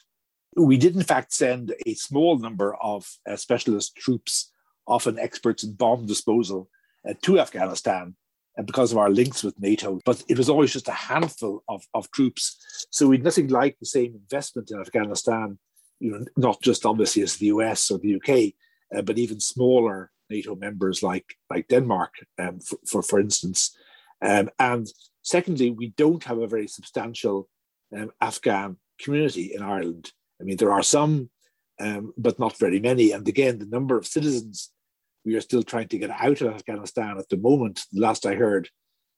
We 0.56 0.78
did, 0.78 0.96
in 0.96 1.04
fact, 1.04 1.34
send 1.34 1.74
a 1.86 1.94
small 1.94 2.40
number 2.40 2.76
of 2.76 3.08
uh, 3.30 3.36
specialist 3.36 3.96
troops, 3.96 4.52
often 4.88 5.20
experts 5.20 5.64
in 5.64 5.74
bomb 5.74 6.08
disposal, 6.08 6.70
uh, 7.08 7.14
to 7.22 7.40
Afghanistan 7.40 8.16
because 8.66 8.92
of 8.92 8.98
our 8.98 9.10
links 9.10 9.44
with 9.44 9.60
NATO. 9.60 10.00
But 10.06 10.24
it 10.28 10.38
was 10.38 10.50
always 10.50 10.74
just 10.74 10.88
a 10.88 10.94
handful 10.94 11.64
of, 11.68 11.84
of 11.94 12.10
troops. 12.12 12.88
So 12.92 13.08
we'd 13.08 13.24
nothing 13.24 13.48
like 13.48 13.78
the 13.80 13.86
same 13.86 14.16
investment 14.16 14.72
in 14.72 14.80
Afghanistan, 14.80 15.58
you 16.00 16.12
know, 16.12 16.26
not 16.38 16.62
just 16.62 16.86
obviously 16.86 17.22
as 17.22 17.36
the 17.36 17.48
US 17.48 17.92
or 17.92 18.00
the 18.00 18.16
UK, 18.16 18.54
uh, 18.96 19.02
but 19.02 19.18
even 19.18 19.40
smaller 19.40 20.12
NATO 20.30 20.56
members 20.56 21.02
like 21.02 21.36
like 21.50 21.68
Denmark, 21.68 22.14
um, 22.38 22.60
for, 22.60 22.78
for, 22.86 23.02
for 23.02 23.20
instance. 23.20 23.76
Um, 24.22 24.50
and 24.60 24.88
secondly, 25.22 25.72
we 25.72 25.88
don't 25.98 26.24
have 26.26 26.40
a 26.40 26.48
very 26.48 26.68
substantial 26.68 27.48
um, 27.96 28.12
Afghan 28.22 28.78
community 29.00 29.54
in 29.54 29.62
Ireland. 29.62 30.12
I 30.40 30.44
mean, 30.44 30.58
there 30.58 30.72
are 30.72 30.84
some, 30.84 31.30
um, 31.80 32.14
but 32.18 32.40
not 32.40 32.58
very 32.58 32.80
many. 32.80 33.12
And 33.12 33.28
again, 33.28 33.60
the 33.60 33.66
number 33.66 33.98
of 33.98 34.08
citizens 34.08 34.72
we 35.26 35.36
are 35.36 35.42
still 35.42 35.64
trying 35.64 35.88
to 35.90 35.98
get 35.98 36.10
out 36.10 36.42
of 36.42 36.54
Afghanistan 36.54 37.18
at 37.18 37.30
the 37.30 37.38
moment, 37.38 37.82
the 37.92 38.02
last 38.02 38.26
I 38.26 38.36
heard, 38.36 38.70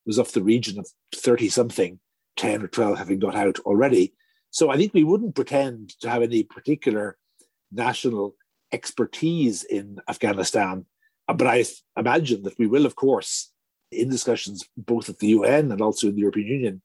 was 0.06 0.18
of 0.18 0.32
the 0.32 0.44
region 0.44 0.80
of 0.80 0.88
30 1.16 1.50
something, 1.50 2.00
10 2.38 2.64
or 2.64 2.68
12 2.68 2.98
having 2.98 3.20
got 3.20 3.36
out 3.36 3.60
already. 3.60 4.14
So 4.50 4.70
I 4.70 4.78
think 4.78 4.94
we 4.94 5.04
wouldn't 5.04 5.36
pretend 5.36 5.90
to 6.02 6.10
have 6.10 6.24
any 6.24 6.44
particular 6.44 7.18
national 7.72 8.36
expertise 8.72 9.64
in 9.64 10.00
Afghanistan. 10.10 10.86
Uh, 11.28 11.34
but 11.34 11.48
I 11.48 11.64
imagine 11.98 12.44
that 12.44 12.58
we 12.58 12.68
will, 12.68 12.86
of 12.86 12.96
course, 12.96 13.52
in 13.92 14.10
discussions 14.10 14.68
both 14.76 15.10
at 15.10 15.20
the 15.20 15.28
UN 15.28 15.72
and 15.72 15.82
also 15.82 16.08
in 16.08 16.16
the 16.16 16.22
European 16.22 16.48
Union, 16.48 16.82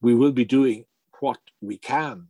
we 0.00 0.14
will 0.14 0.32
be 0.32 0.44
doing 0.44 0.84
what 1.20 1.38
we 1.60 1.76
can 1.78 2.28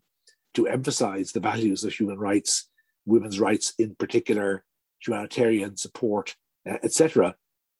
to 0.54 0.66
emphasize 0.66 1.32
the 1.32 1.40
values 1.40 1.84
of 1.84 1.92
human 1.92 2.18
rights, 2.18 2.68
women's 3.04 3.38
rights 3.38 3.74
in 3.78 3.94
particular, 3.94 4.64
humanitarian 5.04 5.76
support, 5.76 6.36
uh, 6.68 6.78
etc. 6.82 7.34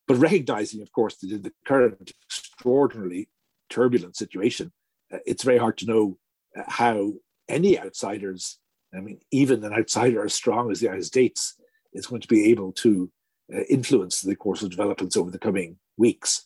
But 0.07 0.17
recognizing, 0.17 0.81
of 0.81 0.91
course, 0.91 1.17
that 1.17 1.31
in 1.31 1.41
the 1.41 1.53
current 1.65 2.11
extraordinarily 2.25 3.29
turbulent 3.69 4.15
situation, 4.15 4.71
uh, 5.13 5.19
it's 5.25 5.43
very 5.43 5.57
hard 5.57 5.77
to 5.79 5.85
know 5.85 6.17
uh, 6.57 6.63
how 6.67 7.13
any 7.49 7.79
outsiders, 7.79 8.59
I 8.95 8.99
mean, 8.99 9.19
even 9.31 9.63
an 9.63 9.73
outsider 9.73 10.23
as 10.23 10.33
strong 10.33 10.71
as 10.71 10.79
the 10.79 10.85
United 10.85 11.05
States, 11.05 11.55
is 11.93 12.05
going 12.05 12.21
to 12.21 12.27
be 12.27 12.45
able 12.51 12.71
to 12.73 13.11
uh, 13.53 13.61
influence 13.69 14.21
the 14.21 14.35
course 14.35 14.61
of 14.61 14.69
developments 14.69 15.17
over 15.17 15.31
the 15.31 15.39
coming 15.39 15.77
weeks. 15.97 16.45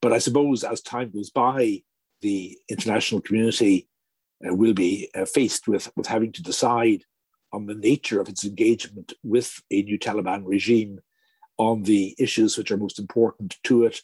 But 0.00 0.12
I 0.12 0.18
suppose 0.18 0.64
as 0.64 0.80
time 0.80 1.10
goes 1.10 1.30
by, 1.30 1.82
the 2.22 2.58
international 2.68 3.20
community 3.20 3.88
uh, 4.46 4.54
will 4.54 4.74
be 4.74 5.10
uh, 5.14 5.24
faced 5.24 5.68
with, 5.68 5.90
with 5.96 6.06
having 6.06 6.32
to 6.32 6.42
decide 6.42 7.02
on 7.52 7.66
the 7.66 7.74
nature 7.74 8.20
of 8.20 8.28
its 8.28 8.44
engagement 8.44 9.12
with 9.22 9.62
a 9.70 9.82
new 9.82 9.98
Taliban 9.98 10.42
regime, 10.44 11.00
on 11.58 11.82
the 11.82 12.14
issues 12.18 12.58
which 12.58 12.70
are 12.70 12.76
most 12.76 12.98
important 12.98 13.56
to 13.64 13.84
it, 13.84 14.02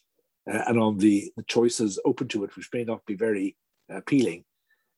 uh, 0.50 0.62
and 0.66 0.78
on 0.78 0.99
the, 0.99 1.32
the 1.37 1.42
choices 1.44 2.00
open 2.04 2.28
to 2.28 2.44
it, 2.44 2.56
which 2.56 2.70
may 2.72 2.84
not 2.84 3.04
be 3.06 3.14
very 3.14 3.56
appealing. 3.90 4.44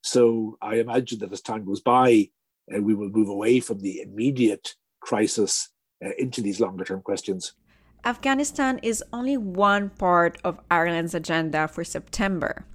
So 0.03 0.59
I 0.63 0.77
imagine 0.77 1.19
that 1.21 1.33
as 1.33 1.41
time 1.41 1.65
goes 1.65 1.81
by, 1.81 2.29
uh, 2.75 2.81
we 2.81 2.95
will 2.95 3.11
move 3.11 3.29
away 3.29 3.61
from 3.61 3.81
the 3.81 4.01
immediate 4.01 4.75
crisis 5.01 5.71
uh, 6.05 6.11
into 6.19 6.41
these 6.41 6.61
longer 6.61 6.85
term 6.85 7.03
questions. 7.03 7.55
Afghanistan 8.05 8.79
is 8.83 9.03
only 9.15 9.37
one 9.39 9.89
part 9.89 10.39
of 10.45 10.61
Ireland's 10.71 11.15
agenda 11.15 11.67
for 11.67 11.85
September. 11.85 12.67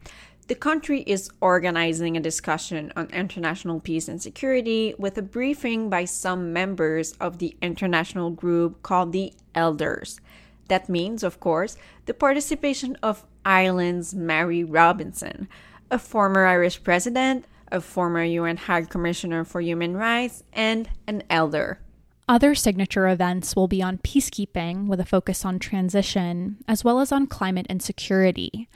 The 0.50 0.56
country 0.56 1.02
is 1.02 1.30
organizing 1.42 2.18
a 2.18 2.20
discussion 2.20 2.92
on 2.96 3.12
international 3.12 3.80
peace 3.80 4.08
and 4.08 4.20
security 4.20 4.96
with 4.98 5.16
a 5.16 5.22
briefing 5.22 5.92
by 5.92 6.06
some 6.06 6.52
members 6.52 7.12
of 7.22 7.38
the 7.38 7.56
international 7.62 8.32
group 8.32 8.82
called 8.82 9.12
the 9.12 9.32
Elders. 9.54 10.20
That 10.68 10.90
means, 10.90 11.22
of 11.22 11.40
course, 11.40 11.78
the 12.08 12.16
participation 12.16 12.98
of 13.04 13.28
Ireland's 13.46 14.16
Mary 14.16 14.64
Robinson, 14.64 15.48
a 15.92 16.00
former 16.00 16.48
Irish 16.48 16.82
president, 16.84 17.46
a 17.72 17.80
former 17.80 18.24
UN 18.24 18.58
High 18.58 18.86
Commissioner 18.86 19.44
for 19.44 19.62
Human 19.62 19.96
Rights, 19.96 20.44
and 20.52 20.90
an 21.06 21.22
elder. 21.30 21.80
Other 22.28 22.56
signature 22.56 23.08
events 23.08 23.56
will 23.56 23.68
be 23.68 23.84
on 23.84 24.00
peacekeeping 24.00 24.88
with 24.88 25.00
a 25.00 25.06
focus 25.06 25.46
on 25.46 25.60
transition, 25.60 26.58
as 26.68 26.84
well 26.84 27.00
as 27.02 27.12
on 27.12 27.28
climate 27.28 27.68
and 27.70 27.84
security. 27.84 28.68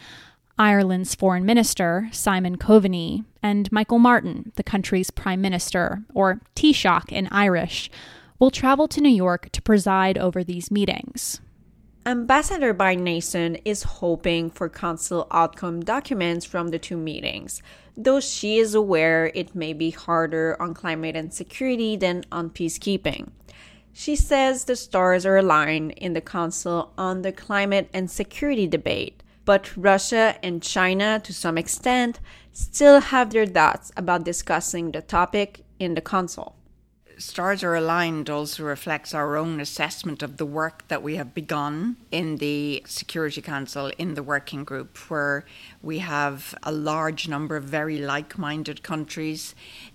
Ireland's 0.58 1.16
Foreign 1.16 1.46
Minister, 1.46 2.10
Simon 2.12 2.58
Coveney, 2.58 3.26
and 3.42 3.72
Michael 3.72 4.00
Martin, 4.00 4.52
the 4.56 4.64
country's 4.64 5.10
Prime 5.10 5.42
Minister, 5.42 6.04
or 6.14 6.42
Taoiseach 6.56 7.12
in 7.12 7.28
Irish, 7.32 7.90
will 8.38 8.52
travel 8.52 8.88
to 8.90 9.02
New 9.02 9.10
York 9.10 9.50
to 9.52 9.62
preside 9.62 10.18
over 10.18 10.44
these 10.44 10.70
meetings. 10.70 11.42
Ambassador 12.06 12.74
Byrne-Nason 12.74 13.56
is 13.64 13.84
hoping 13.84 14.52
for 14.52 14.68
Council 14.70 15.26
outcome 15.32 15.80
documents 15.80 16.46
from 16.46 16.68
the 16.68 16.78
two 16.78 16.98
meetings, 16.98 17.64
though 17.96 18.20
she 18.20 18.58
is 18.58 18.76
aware 18.76 19.32
it 19.34 19.56
may 19.56 19.72
be 19.72 19.90
harder 19.90 20.62
on 20.62 20.74
climate 20.74 21.16
and 21.16 21.34
security 21.34 21.96
than 21.96 22.26
on 22.32 22.50
peacekeeping. 22.50 23.32
She 23.94 24.16
says 24.16 24.66
the 24.66 24.76
stars 24.76 25.26
are 25.26 25.38
aligned 25.38 25.92
in 25.92 26.14
the 26.14 26.22
Council 26.22 26.92
on 26.98 27.22
the 27.22 27.32
climate 27.32 27.90
and 27.94 28.12
security 28.12 28.68
debate, 28.68 29.23
but 29.46 29.76
Russia 29.76 30.38
and 30.42 30.62
China, 30.62 31.20
to 31.24 31.34
some 31.34 31.58
extent, 31.58 32.20
still 32.52 33.00
have 33.00 33.32
their 33.32 33.46
doubts 33.46 33.92
about 33.98 34.24
discussing 34.24 34.92
the 34.92 35.02
topic 35.02 35.64
in 35.80 35.96
the 35.96 36.02
Council. 36.02 36.56
Stars 37.18 37.64
are 37.64 37.76
aligned 37.76 38.28
also 38.28 38.64
reflects 38.64 39.14
our 39.14 39.38
own 39.38 39.60
assessment 39.60 40.24
of 40.24 40.38
the 40.38 40.46
work 40.46 40.88
that 40.88 41.04
we 41.04 41.16
have 41.16 41.34
begun 41.34 41.96
in 42.12 42.38
the 42.38 42.84
Security 42.88 43.42
Council 43.42 43.92
in 44.00 44.16
the 44.16 44.24
working 44.24 44.64
group, 44.64 44.98
where 45.10 45.46
we 45.82 46.00
have 46.00 46.56
a 46.64 46.72
large 46.72 47.28
number 47.28 47.56
of 47.56 47.66
very 47.66 48.00
like 48.00 48.38
minded 48.38 48.82
countries 48.82 49.54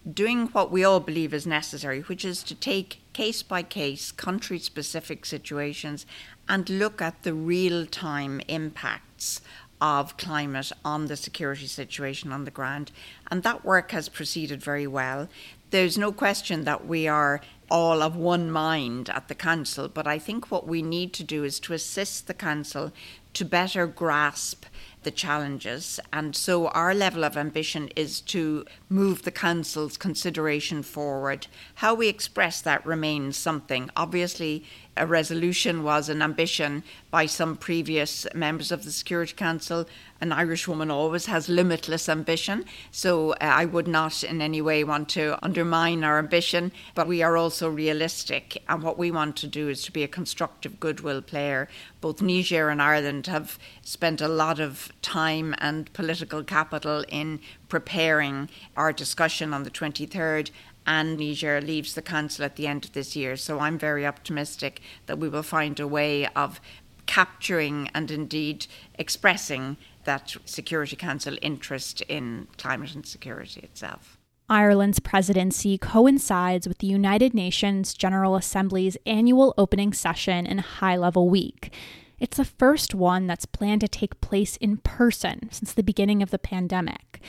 doing 0.08 0.46
what 0.48 0.70
we 0.70 0.84
all 0.84 1.00
believe 1.00 1.34
is 1.34 1.46
necessary, 1.46 2.02
which 2.02 2.24
is 2.24 2.42
to 2.44 2.54
take 2.54 3.00
case 3.12 3.42
by 3.42 3.64
case, 3.64 4.12
country 4.12 4.60
specific 4.60 5.26
situations 5.26 6.06
and 6.48 6.68
look 6.68 7.02
at 7.02 7.22
the 7.22 7.34
real 7.34 7.86
time 7.86 8.40
impacts 8.48 9.40
of 9.80 10.16
climate 10.16 10.72
on 10.84 11.06
the 11.06 11.16
security 11.16 11.66
situation 11.66 12.32
on 12.32 12.44
the 12.44 12.50
ground. 12.50 12.90
And 13.30 13.42
that 13.42 13.64
work 13.64 13.92
has 13.92 14.08
proceeded 14.08 14.62
very 14.62 14.86
well. 14.86 15.28
There's 15.70 15.98
no 15.98 16.12
question 16.12 16.64
that 16.64 16.86
we 16.86 17.06
are 17.06 17.40
all 17.70 18.02
of 18.02 18.16
one 18.16 18.50
mind 18.50 19.10
at 19.10 19.28
the 19.28 19.34
Council, 19.34 19.88
but 19.88 20.06
I 20.06 20.18
think 20.18 20.50
what 20.50 20.66
we 20.66 20.82
need 20.82 21.12
to 21.14 21.24
do 21.24 21.44
is 21.44 21.60
to 21.60 21.74
assist 21.74 22.26
the 22.26 22.34
Council 22.34 22.92
to 23.34 23.44
better 23.44 23.86
grasp 23.86 24.64
the 25.02 25.10
challenges. 25.10 26.00
And 26.12 26.34
so 26.34 26.68
our 26.68 26.94
level 26.94 27.24
of 27.24 27.36
ambition 27.36 27.88
is 27.96 28.20
to 28.22 28.64
move 28.88 29.22
the 29.22 29.30
Council's 29.30 29.96
consideration 29.96 30.82
forward. 30.82 31.46
How 31.76 31.94
we 31.94 32.08
express 32.08 32.60
that 32.62 32.84
remains 32.84 33.36
something. 33.36 33.90
Obviously, 33.96 34.64
a 34.96 35.06
resolution 35.06 35.82
was 35.82 36.08
an 36.08 36.22
ambition 36.22 36.82
by 37.10 37.26
some 37.26 37.56
previous 37.56 38.26
members 38.34 38.72
of 38.72 38.84
the 38.84 38.90
Security 38.90 39.34
Council. 39.34 39.86
An 40.20 40.32
Irish 40.32 40.66
woman 40.66 40.90
always 40.90 41.26
has 41.26 41.48
limitless 41.48 42.08
ambition, 42.08 42.64
so 42.90 43.32
uh, 43.34 43.36
I 43.40 43.64
would 43.66 43.86
not 43.86 44.24
in 44.24 44.42
any 44.42 44.60
way 44.60 44.82
want 44.82 45.08
to 45.10 45.38
undermine 45.44 46.02
our 46.02 46.18
ambition, 46.18 46.72
but 46.96 47.06
we 47.06 47.22
are 47.22 47.36
also 47.36 47.70
realistic. 47.70 48.60
And 48.68 48.82
what 48.82 48.98
we 48.98 49.12
want 49.12 49.36
to 49.36 49.46
do 49.46 49.68
is 49.68 49.84
to 49.84 49.92
be 49.92 50.02
a 50.02 50.08
constructive 50.08 50.80
goodwill 50.80 51.22
player. 51.22 51.68
Both 52.00 52.20
Niger 52.20 52.68
and 52.68 52.82
Ireland 52.82 53.28
have 53.28 53.60
spent 53.82 54.20
a 54.20 54.26
lot 54.26 54.58
of 54.58 54.90
time 55.02 55.54
and 55.58 55.92
political 55.92 56.42
capital 56.42 57.04
in 57.08 57.38
preparing 57.68 58.48
our 58.76 58.92
discussion 58.92 59.54
on 59.54 59.62
the 59.62 59.70
23rd 59.70 60.50
and 60.84 61.18
Niger 61.18 61.60
leaves 61.60 61.92
the 61.92 62.00
council 62.00 62.46
at 62.46 62.56
the 62.56 62.66
end 62.66 62.86
of 62.86 62.94
this 62.94 63.14
year. 63.14 63.36
So 63.36 63.60
I'm 63.60 63.78
very 63.78 64.06
optimistic 64.06 64.80
that 65.04 65.18
we 65.18 65.28
will 65.28 65.42
find 65.42 65.78
a 65.78 65.86
way 65.86 66.26
of 66.28 66.60
capturing 67.04 67.90
and 67.94 68.10
indeed 68.10 68.66
expressing 68.98 69.76
that 70.08 70.34
Security 70.46 70.96
Council 70.96 71.36
interest 71.42 72.00
in 72.08 72.48
climate 72.56 72.94
and 72.94 73.04
security 73.04 73.60
itself. 73.60 74.16
Ireland's 74.48 75.00
presidency 75.00 75.76
coincides 75.76 76.66
with 76.66 76.78
the 76.78 76.86
United 76.86 77.34
Nations 77.34 77.92
General 77.92 78.34
Assembly's 78.34 78.96
annual 79.04 79.52
opening 79.58 79.92
session 79.92 80.46
and 80.46 80.62
high 80.62 80.96
level 80.96 81.28
week. 81.28 81.74
It's 82.18 82.38
the 82.38 82.46
first 82.46 82.94
one 82.94 83.26
that's 83.26 83.44
planned 83.44 83.82
to 83.82 83.88
take 83.88 84.22
place 84.22 84.56
in 84.56 84.78
person 84.78 85.50
since 85.52 85.74
the 85.74 85.82
beginning 85.82 86.22
of 86.22 86.30
the 86.30 86.38
pandemic. 86.38 87.20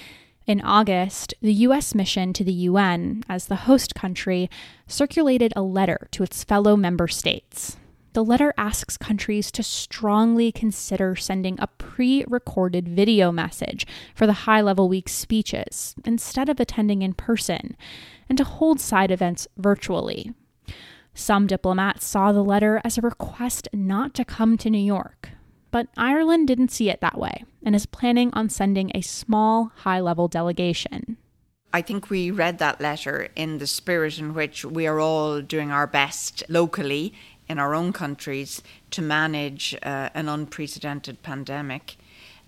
In 0.48 0.62
August, 0.62 1.34
the 1.42 1.54
U.S. 1.68 1.94
mission 1.94 2.32
to 2.32 2.46
the 2.46 2.54
UN, 2.72 3.26
as 3.28 3.48
the 3.48 3.68
host 3.68 3.94
country, 3.94 4.50
circulated 4.88 5.52
a 5.54 5.62
letter 5.62 6.08
to 6.12 6.24
its 6.24 6.46
fellow 6.46 6.78
member 6.78 7.10
states. 7.10 7.76
The 8.14 8.24
letter 8.24 8.54
asks 8.58 8.98
countries 8.98 9.52
to 9.52 9.62
strongly 9.62 10.52
consider 10.52 11.16
sending 11.16 11.60
a 11.60 11.68
pre 11.68 12.26
recorded 12.28 12.88
video 12.88 13.32
message 13.32 13.86
for 14.16 14.26
the 14.26 14.46
high 14.46 14.62
level 14.62 14.90
week 14.90 15.08
speeches 15.08 15.96
instead 16.04 16.50
of 16.50 16.60
attending 16.60 17.04
in 17.04 17.14
person, 17.14 17.78
and 18.28 18.38
to 18.38 18.44
hold 18.44 18.80
side 18.80 19.12
events 19.12 19.48
virtually. 19.58 20.34
Some 21.14 21.48
diplomats 21.48 22.06
saw 22.06 22.32
the 22.32 22.44
letter 22.44 22.82
as 22.84 22.98
a 22.98 23.02
request 23.02 23.68
not 23.74 24.14
to 24.16 24.26
come 24.26 24.58
to 24.58 24.70
New 24.70 24.78
York, 24.78 25.30
but 25.70 25.88
Ireland 25.98 26.48
didn't 26.48 26.72
see 26.72 26.90
it 26.90 27.02
that 27.02 27.18
way 27.18 27.44
and 27.64 27.76
is 27.76 27.86
planning 27.86 28.32
on 28.34 28.50
sending 28.50 28.92
a 28.96 29.02
small, 29.02 29.72
high 29.78 30.00
level 30.00 30.28
delegation. 30.28 31.18
I 31.72 31.84
think 31.84 32.10
we 32.10 32.32
read 32.32 32.58
that 32.58 32.82
letter 32.82 33.30
in 33.36 33.60
the 33.60 33.68
spirit 33.68 34.18
in 34.18 34.34
which 34.34 34.66
we 34.66 34.88
are 34.88 35.00
all 35.00 35.42
doing 35.42 35.70
our 35.70 35.86
best 35.86 36.42
locally 36.50 37.14
in 37.50 37.60
our 37.60 37.74
own 37.74 37.92
countries 37.92 38.62
to 38.92 39.02
manage 39.02 39.76
uh, 39.84 40.10
an 40.14 40.30
unprecedented 40.30 41.22
pandemic. 41.24 41.98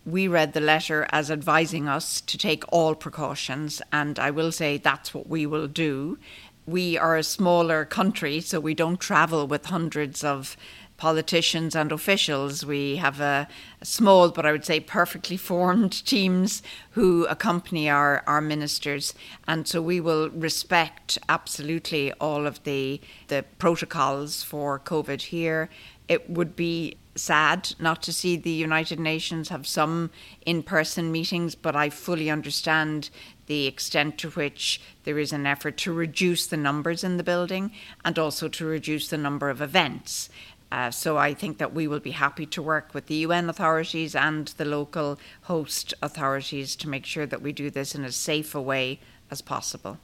We 0.05 0.27
read 0.27 0.53
the 0.53 0.62
letter 0.62 1.08
as 1.12 1.29
advising 1.29 1.88
us 1.88 2.22
to 2.22 2.38
take 2.38 2.63
all 2.70 2.96
precautions, 2.96 3.81
and 3.91 4.17
I 4.17 4.31
will 4.31 4.51
say 4.51 4.77
that's 4.77 5.13
what 5.13 5.27
we 5.27 5.46
will 5.46 5.67
do. 5.67 6.17
We 6.65 6.98
are 6.98 7.17
a 7.17 7.24
smaller 7.24 7.86
country, 7.86 8.39
so 8.39 8.60
we 8.60 8.74
don't 8.74 9.00
travel 9.00 9.48
with 9.48 9.65
hundreds 9.65 10.24
of 10.24 10.55
politicians 11.01 11.75
and 11.75 11.91
officials. 11.91 12.63
We 12.63 12.98
have 12.98 13.20
a, 13.20 13.48
a, 13.81 13.86
small, 13.86 14.29
but 14.29 14.46
I 14.46 14.51
would 14.51 14.63
say 14.63 14.79
perfectly 14.79 15.36
formed 15.51 16.05
teams 16.05 16.62
who 16.91 17.25
accompany 17.25 17.89
our, 17.89 18.24
our 18.27 18.39
ministers. 18.39 19.15
And 19.48 19.67
so 19.67 19.81
we 19.81 20.00
will 20.00 20.29
respect 20.29 21.17
absolutely 21.27 22.13
all 22.22 22.46
of 22.46 22.63
the, 22.65 23.01
the 23.29 23.43
protocols 23.58 24.43
for 24.43 24.77
COVID 24.77 25.24
here. 25.24 25.70
It 26.08 26.29
would 26.29 26.55
be 26.55 26.98
sad 27.15 27.74
not 27.79 28.03
to 28.03 28.13
see 28.13 28.38
the 28.38 28.51
United 28.51 29.00
Nations 29.00 29.50
have 29.50 29.65
some 29.65 30.12
in 30.46 30.62
person 30.62 31.12
meetings, 31.12 31.55
but 31.55 31.75
I 31.75 31.89
fully 31.89 32.29
understand 32.29 33.10
the 33.48 33.65
extent 33.65 34.20
to 34.20 34.29
which 34.29 34.79
there 35.03 35.17
is 35.17 35.34
an 35.34 35.48
effort 35.48 35.77
to 35.77 35.91
reduce 35.91 36.46
the 36.46 36.58
numbers 36.58 37.03
in 37.03 37.17
the 37.17 37.24
building 37.24 37.72
and 38.05 38.20
also 38.20 38.48
to 38.48 38.65
reduce 38.65 39.07
the 39.09 39.18
number 39.18 39.50
of 39.50 39.61
events. 39.61 40.29
Uh, 40.72 40.90
so 40.90 41.18
I 41.18 41.34
think 41.34 41.57
that 41.57 41.74
we 41.74 41.88
will 41.88 42.00
be 42.00 42.12
happy 42.12 42.46
to 42.46 42.62
work 42.62 42.94
with 42.94 43.07
the 43.07 43.16
UN 43.16 43.50
authorities 43.50 44.16
and 44.16 44.48
the 44.48 44.66
local 44.66 45.20
host 45.44 45.94
authorities 46.01 46.75
to 46.77 46.88
make 46.88 47.05
sure 47.05 47.25
that 47.25 47.42
we 47.42 47.51
do 47.51 47.70
this 47.70 47.94
in 47.94 48.05
as 48.05 48.16
safe 48.16 48.55
a 48.55 48.62
way 48.62 49.00
as 49.29 49.42
possible. 49.42 49.98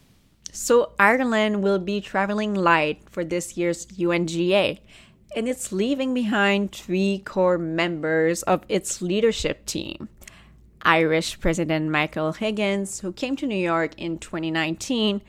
So 0.52 0.92
Ireland 1.00 1.64
will 1.64 1.80
be 1.80 2.02
traveling 2.02 2.54
light 2.54 3.02
for 3.10 3.24
this 3.24 3.56
year's 3.56 3.86
UNGA, 3.86 4.80
and 5.36 5.48
it's 5.48 5.72
leaving 5.72 6.14
behind 6.14 6.72
three 6.72 7.20
core 7.20 7.58
members 7.58 8.44
of 8.44 8.64
its 8.68 9.02
leadership 9.02 9.66
team. 9.66 10.10
Irish 10.82 11.40
President 11.40 11.90
Michael 11.90 12.34
Higgins, 12.34 13.02
who 13.02 13.12
came 13.12 13.36
to 13.38 13.48
New 13.48 13.56
York 13.56 13.94
in 13.98 14.20
2019, 14.20 15.22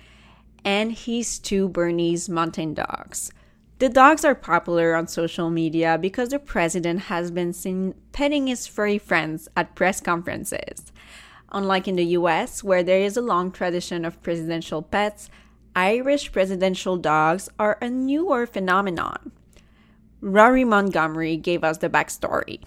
and 0.65 0.93
his 0.93 1.39
two 1.39 1.69
Bernese 1.69 2.31
mountain 2.31 2.75
dogs. 2.75 3.33
The 3.79 3.89
dogs 3.89 4.25
are 4.25 4.35
popular 4.35 4.97
on 4.97 5.07
social 5.07 5.51
media 5.51 5.99
because 5.99 6.31
the 6.31 6.41
president 6.41 7.03
has 7.03 7.31
been 7.31 7.53
seen 7.53 7.95
petting 8.11 8.49
his 8.49 8.67
furry 8.67 8.99
friends 8.99 9.49
at 9.57 9.77
press 9.77 10.01
conferences. 10.01 10.91
Unlike 11.53 11.87
in 11.87 11.95
the 11.95 12.05
US, 12.19 12.65
where 12.65 12.83
there 12.83 13.01
is 13.01 13.17
a 13.17 13.23
long 13.23 13.53
tradition 13.53 14.05
of 14.05 14.21
presidential 14.21 14.83
pets, 14.83 15.31
Irish 15.77 16.33
presidential 16.33 16.97
dogs 16.97 17.49
are 17.57 17.79
a 17.81 17.89
newer 17.89 18.47
phenomenon. 18.47 19.31
Rory 20.21 20.65
Montgomery 20.65 21.37
gave 21.37 21.63
us 21.63 21.79
the 21.79 21.89
backstory. 21.89 22.65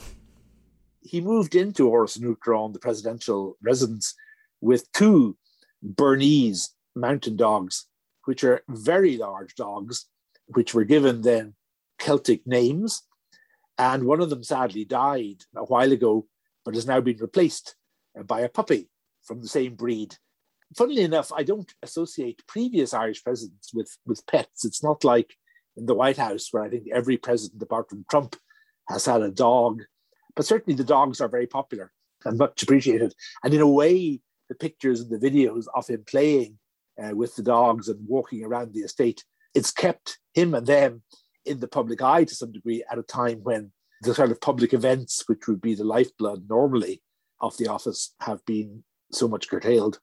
He 1.01 1.19
moved 1.19 1.55
into 1.55 1.93
an 1.93 2.07
Uachtaráin, 2.07 2.71
the 2.71 2.79
presidential 2.79 3.57
residence, 3.61 4.15
with 4.61 4.89
two 4.93 5.35
Bernese 5.83 6.69
mountain 6.95 7.35
dogs, 7.35 7.87
which 8.23 8.45
are 8.45 8.61
very 8.69 9.17
large 9.17 9.55
dogs 9.55 10.05
which 10.47 10.73
were 10.73 10.83
given 10.83 11.21
then 11.21 11.53
Celtic 11.99 12.45
names. 12.45 13.03
And 13.77 14.03
one 14.03 14.21
of 14.21 14.29
them 14.29 14.43
sadly 14.43 14.85
died 14.85 15.43
a 15.55 15.63
while 15.63 15.91
ago, 15.91 16.27
but 16.65 16.75
has 16.75 16.85
now 16.85 17.01
been 17.01 17.17
replaced 17.17 17.75
uh, 18.17 18.23
by 18.23 18.41
a 18.41 18.49
puppy 18.49 18.89
from 19.23 19.41
the 19.41 19.47
same 19.47 19.75
breed. 19.75 20.15
Funnily 20.75 21.01
enough, 21.01 21.31
I 21.35 21.43
don't 21.43 21.73
associate 21.81 22.43
previous 22.47 22.93
Irish 22.93 23.23
presidents 23.23 23.73
with, 23.73 23.97
with 24.05 24.25
pets. 24.27 24.65
It's 24.65 24.83
not 24.83 25.03
like 25.03 25.35
in 25.75 25.85
the 25.85 25.95
White 25.95 26.17
House, 26.17 26.49
where 26.51 26.63
I 26.63 26.69
think 26.69 26.87
every 26.93 27.17
president 27.17 27.61
apart 27.61 27.89
from 27.89 28.05
Trump 28.09 28.35
has 28.87 29.05
had 29.05 29.21
a 29.21 29.31
dog. 29.31 29.83
But 30.35 30.45
certainly 30.45 30.77
the 30.77 30.83
dogs 30.83 31.19
are 31.19 31.27
very 31.27 31.47
popular 31.47 31.91
and 32.23 32.37
much 32.37 32.63
appreciated. 32.63 33.13
And 33.43 33.53
in 33.53 33.61
a 33.61 33.67
way, 33.67 34.21
the 34.47 34.55
pictures 34.55 35.01
and 35.01 35.09
the 35.09 35.29
videos 35.29 35.65
of 35.73 35.87
him 35.87 36.03
playing 36.07 36.57
uh, 37.01 37.15
with 37.15 37.35
the 37.35 37.43
dogs 37.43 37.89
and 37.89 38.07
walking 38.07 38.43
around 38.45 38.73
the 38.73 38.81
estate 38.81 39.23
it's 39.53 39.71
kept 39.71 40.19
him 40.33 40.53
and 40.53 40.67
them 40.67 41.01
in 41.45 41.59
the 41.59 41.67
public 41.67 42.01
eye 42.01 42.23
to 42.23 42.35
some 42.35 42.51
degree 42.51 42.83
at 42.91 42.99
a 42.99 43.03
time 43.03 43.39
when 43.43 43.71
the 44.01 44.13
sort 44.13 44.31
of 44.31 44.41
public 44.41 44.73
events, 44.73 45.23
which 45.27 45.47
would 45.47 45.61
be 45.61 45.75
the 45.75 45.83
lifeblood 45.83 46.47
normally 46.49 47.01
of 47.39 47.57
the 47.57 47.67
office, 47.67 48.13
have 48.21 48.43
been 48.45 48.83
so 49.11 49.27
much 49.27 49.49
curtailed. 49.49 49.99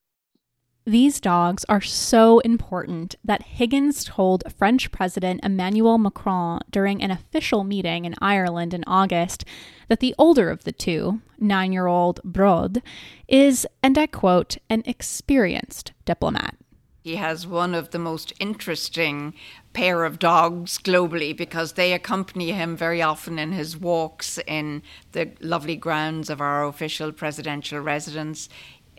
These 0.88 1.20
dogs 1.20 1.66
are 1.68 1.82
so 1.82 2.38
important 2.38 3.16
that 3.22 3.42
Higgins 3.42 4.04
told 4.04 4.50
French 4.56 4.90
President 4.90 5.40
Emmanuel 5.42 5.98
Macron 5.98 6.60
during 6.70 7.02
an 7.02 7.10
official 7.10 7.62
meeting 7.62 8.06
in 8.06 8.14
Ireland 8.22 8.72
in 8.72 8.84
August 8.86 9.44
that 9.88 10.00
the 10.00 10.14
older 10.16 10.48
of 10.48 10.64
the 10.64 10.72
two, 10.72 11.20
nine 11.38 11.72
year 11.72 11.86
old 11.86 12.22
Brod, 12.24 12.80
is, 13.26 13.66
and 13.82 13.98
I 13.98 14.06
quote, 14.06 14.56
an 14.70 14.82
experienced 14.86 15.92
diplomat. 16.06 16.56
He 17.09 17.16
has 17.16 17.47
one 17.47 17.75
of 17.75 17.88
the 17.88 17.99
most 17.99 18.35
interesting 18.38 19.33
pair 19.73 20.05
of 20.05 20.18
dogs 20.18 20.77
globally 20.77 21.35
because 21.35 21.73
they 21.73 21.94
accompany 21.94 22.53
him 22.53 22.77
very 22.77 23.01
often 23.01 23.38
in 23.38 23.53
his 23.53 23.79
walks 23.79 24.38
in 24.47 24.83
the 25.12 25.31
lovely 25.40 25.75
grounds 25.75 26.29
of 26.29 26.42
our 26.42 26.66
official 26.66 27.11
presidential 27.12 27.81
residence. 27.81 28.51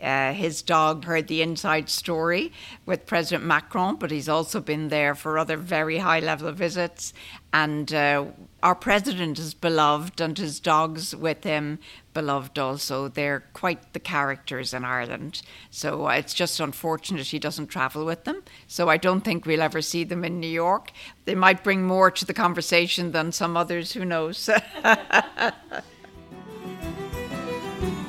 Uh, 0.02 0.32
his 0.32 0.60
dog 0.60 1.04
heard 1.04 1.28
the 1.28 1.40
inside 1.40 1.88
story 1.88 2.52
with 2.84 3.06
President 3.06 3.44
Macron, 3.44 3.94
but 3.94 4.10
he's 4.10 4.28
also 4.28 4.60
been 4.60 4.88
there 4.88 5.14
for 5.14 5.38
other 5.38 5.56
very 5.56 5.98
high 5.98 6.18
level 6.18 6.50
visits. 6.50 7.12
And 7.52 7.94
uh, 7.94 8.24
our 8.62 8.74
president 8.74 9.38
is 9.38 9.54
beloved, 9.54 10.20
and 10.20 10.36
his 10.36 10.60
dogs 10.60 11.14
with 11.14 11.44
him 11.44 11.78
beloved 12.12 12.58
also. 12.58 13.08
They're 13.08 13.44
quite 13.52 13.92
the 13.92 14.00
characters 14.00 14.74
in 14.74 14.84
Ireland. 14.84 15.42
So 15.70 16.06
uh, 16.06 16.12
it's 16.12 16.34
just 16.34 16.60
unfortunate 16.60 17.28
he 17.28 17.38
doesn't 17.38 17.68
travel 17.68 18.04
with 18.04 18.24
them. 18.24 18.42
So 18.66 18.88
I 18.88 18.96
don't 18.96 19.22
think 19.22 19.46
we'll 19.46 19.62
ever 19.62 19.82
see 19.82 20.04
them 20.04 20.24
in 20.24 20.40
New 20.40 20.46
York. 20.46 20.92
They 21.24 21.34
might 21.34 21.64
bring 21.64 21.84
more 21.84 22.10
to 22.10 22.24
the 22.24 22.34
conversation 22.34 23.12
than 23.12 23.32
some 23.32 23.56
others, 23.56 23.92
who 23.92 24.04
knows. 24.04 24.50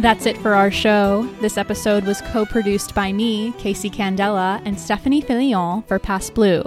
That's 0.02 0.26
it 0.26 0.36
for 0.40 0.56
our 0.56 0.72
show. 0.72 1.30
This 1.42 1.60
episode 1.60 2.06
was 2.06 2.22
co 2.22 2.44
produced 2.44 2.96
by 2.96 3.14
me, 3.14 3.52
Casey 3.60 3.88
Candela, 3.88 4.60
and 4.66 4.80
Stephanie 4.80 5.22
Filion 5.22 5.84
for 5.84 6.00
Pass 6.00 6.32
Blue, 6.32 6.64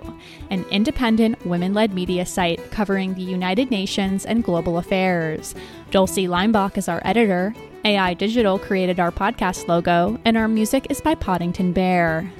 an 0.51 0.65
independent 0.71 1.45
women 1.45 1.75
led 1.75 1.93
media 1.93 2.27
site 2.27 2.71
covering 2.71 3.15
the 3.15 3.23
United 3.23 3.73
Nations 3.73 4.25
and 4.25 4.45
global 4.45 4.79
affairs. 4.79 5.57
Dulcie 5.91 6.29
Leimbach 6.29 6.79
is 6.79 6.89
our 6.89 7.03
editor. 7.05 7.53
AI 7.85 8.15
Digital 8.15 8.57
created 8.57 9.01
our 9.01 9.11
podcast 9.11 9.67
logo, 9.67 10.17
and 10.25 10.37
our 10.37 10.47
music 10.47 10.87
is 10.89 11.01
by 11.01 11.17
Poddington 11.17 11.73
Bear. 11.73 12.31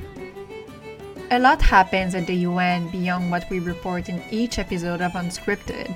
A 1.33 1.41
lot 1.41 1.61
happens 1.61 2.15
at 2.15 2.29
the 2.29 2.37
UN 2.47 2.89
beyond 2.91 3.33
what 3.33 3.51
we 3.51 3.59
report 3.59 4.09
in 4.09 4.23
each 4.31 4.61
episode 4.61 5.01
of 5.01 5.11
Unscripted, 5.15 5.93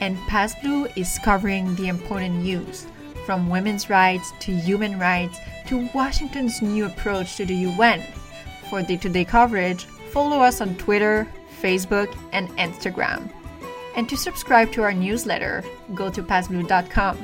and 0.00 0.18
Pass 0.26 0.60
Blue 0.60 0.88
is 0.96 1.20
covering 1.22 1.76
the 1.76 1.86
important 1.86 2.42
news 2.42 2.88
from 3.24 3.48
women's 3.48 3.88
rights 3.88 4.32
to 4.40 4.52
human 4.52 4.98
rights 4.98 5.38
to 5.66 5.88
Washington's 5.94 6.60
new 6.62 6.86
approach 6.86 7.36
to 7.36 7.46
the 7.46 7.54
UN. 7.54 8.02
For 8.68 8.82
day 8.82 8.96
to 8.96 9.08
day 9.08 9.24
coverage, 9.24 9.84
follow 10.10 10.40
us 10.40 10.60
on 10.60 10.76
Twitter, 10.76 11.26
Facebook, 11.60 12.14
and 12.32 12.48
Instagram. 12.56 13.30
And 13.94 14.08
to 14.08 14.16
subscribe 14.16 14.72
to 14.72 14.82
our 14.82 14.92
newsletter, 14.92 15.62
go 15.94 16.10
to 16.10 16.22
passblue.com. 16.22 17.18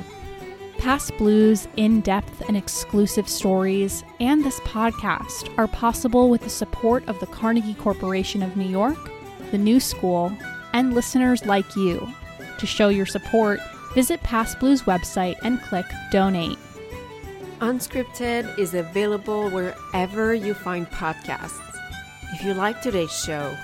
Pass 0.77 1.11
Blue's 1.11 1.67
in 1.75 1.99
depth 1.99 2.41
and 2.47 2.55
exclusive 2.55 3.27
stories 3.27 4.03
and 4.21 4.45
this 4.45 4.61
podcast 4.61 5.53
are 5.57 5.67
possible 5.67 6.29
with 6.29 6.41
the 6.41 6.49
support 6.49 7.05
of 7.09 7.19
the 7.19 7.27
Carnegie 7.27 7.73
Corporation 7.73 8.41
of 8.41 8.55
New 8.55 8.69
York, 8.69 8.97
the 9.51 9.57
New 9.57 9.81
School, 9.81 10.31
and 10.71 10.93
listeners 10.93 11.45
like 11.45 11.75
you. 11.75 12.07
To 12.59 12.65
show 12.65 12.87
your 12.87 13.05
support, 13.05 13.59
visit 13.93 14.21
Pass 14.23 14.55
Blue's 14.55 14.83
website 14.83 15.35
and 15.43 15.61
click 15.61 15.85
Donate. 16.11 16.57
Unscripted 17.59 18.57
is 18.57 18.73
available 18.73 19.49
wherever 19.49 20.33
you 20.33 20.53
find 20.53 20.89
podcasts. 20.89 21.59
If 22.33 22.43
you 22.43 22.53
like 22.53 22.81
today's 22.81 23.11
show, 23.11 23.55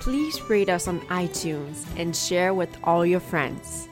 please 0.00 0.40
rate 0.42 0.68
us 0.68 0.88
on 0.88 1.00
iTunes 1.08 1.84
and 1.96 2.16
share 2.16 2.54
with 2.54 2.70
all 2.84 3.04
your 3.04 3.20
friends. 3.20 3.88